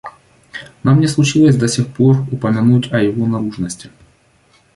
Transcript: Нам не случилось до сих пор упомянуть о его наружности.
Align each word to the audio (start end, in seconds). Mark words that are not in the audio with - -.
Нам 0.83 0.99
не 0.99 1.07
случилось 1.07 1.55
до 1.55 1.67
сих 1.67 1.85
пор 1.93 2.17
упомянуть 2.31 2.91
о 2.91 2.99
его 3.03 3.27
наружности. 3.27 3.91